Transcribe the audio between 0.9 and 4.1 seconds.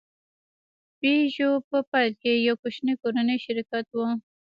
پيژو په پیل کې یو کوچنی کورنی شرکت و.